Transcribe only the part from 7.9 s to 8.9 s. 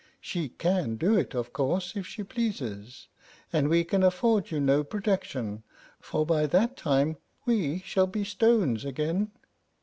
be stones